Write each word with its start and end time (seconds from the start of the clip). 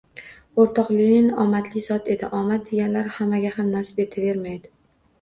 O’rtoq 0.63 0.89
Lenin 0.95 1.27
omadli 1.43 1.85
zot 1.89 2.11
edi. 2.15 2.31
Omad 2.41 2.67
deganlari 2.73 3.17
hammaga 3.21 3.57
ham 3.61 3.73
nasib 3.79 4.07
etavermaydi. 4.09 4.79